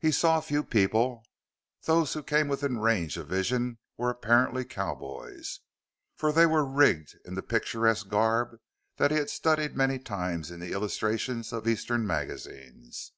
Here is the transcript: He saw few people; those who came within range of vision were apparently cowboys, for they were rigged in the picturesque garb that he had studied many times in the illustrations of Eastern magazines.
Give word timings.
He 0.00 0.10
saw 0.10 0.40
few 0.40 0.64
people; 0.64 1.22
those 1.84 2.14
who 2.14 2.24
came 2.24 2.48
within 2.48 2.78
range 2.80 3.16
of 3.16 3.28
vision 3.28 3.78
were 3.96 4.10
apparently 4.10 4.64
cowboys, 4.64 5.60
for 6.16 6.32
they 6.32 6.46
were 6.46 6.64
rigged 6.64 7.16
in 7.24 7.34
the 7.36 7.44
picturesque 7.44 8.08
garb 8.08 8.56
that 8.96 9.12
he 9.12 9.18
had 9.18 9.30
studied 9.30 9.76
many 9.76 10.00
times 10.00 10.50
in 10.50 10.58
the 10.58 10.72
illustrations 10.72 11.52
of 11.52 11.68
Eastern 11.68 12.04
magazines. 12.04 13.12